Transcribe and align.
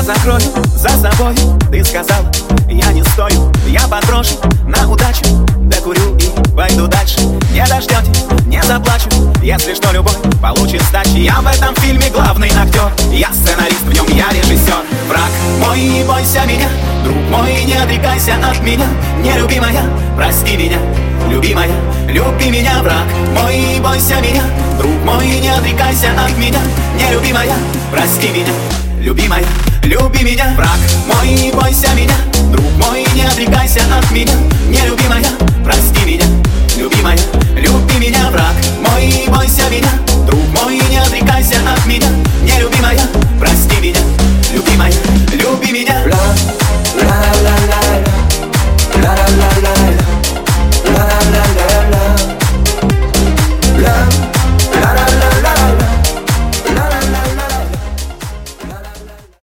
Я 0.00 0.06
закрою 0.06 0.40
за 0.74 0.88
собой. 0.88 1.34
Ты 1.70 1.84
сказала, 1.84 2.24
я 2.70 2.90
не 2.90 3.04
стою. 3.04 3.52
Я 3.66 3.86
подброшу 3.86 4.36
на 4.64 4.90
удачу. 4.90 5.22
Докурю 5.58 6.16
и 6.16 6.56
пойду 6.56 6.86
дальше. 6.86 7.20
Не 7.52 7.62
дождете, 7.66 8.10
не 8.46 8.62
заплачу. 8.62 9.10
Если 9.42 9.74
что, 9.74 9.92
любой 9.92 10.14
получит 10.40 10.80
сдачи. 10.84 11.18
Я 11.18 11.34
в 11.42 11.46
этом 11.46 11.74
фильме 11.76 12.08
главный 12.08 12.48
актер. 12.48 12.90
Я 13.12 13.30
сценарист, 13.30 13.82
в 13.82 13.92
нем 13.92 14.06
я 14.16 14.30
режиссер 14.30 14.78
Враг 15.06 15.30
мой, 15.60 15.78
не 15.78 16.02
бойся 16.04 16.46
меня. 16.46 16.70
Друг 17.04 17.18
мой, 17.30 17.62
не 17.64 17.74
отрекайся 17.74 18.36
от 18.36 18.58
меня. 18.62 18.86
Нелюбимая, 19.22 19.82
прости 20.16 20.56
меня. 20.56 20.78
Любимая, 21.28 21.68
люби 22.08 22.48
меня, 22.48 22.82
враг 22.82 23.06
мой, 23.38 23.54
не 23.54 23.80
бойся 23.80 24.18
меня. 24.22 24.44
Друг 24.78 25.04
мой, 25.04 25.26
не 25.26 25.50
отрекайся 25.50 26.08
от 26.18 26.34
меня. 26.38 26.60
Нелюбимая, 26.96 27.54
прости 27.92 28.30
меня. 28.30 28.52
Любимая, 28.98 29.44
люби 29.84 30.22
меня, 30.22 30.54
враг 30.56 30.78
мой, 31.06 31.30
не 31.32 31.52
бойся 31.52 31.88
меня. 31.94 32.16
Друг 32.50 32.70
мой, 32.84 33.04
не 33.14 33.22
отрекайся 33.22 33.80
от 33.96 34.10
меня. 34.10 34.34
Нелюбимая, 34.68 35.24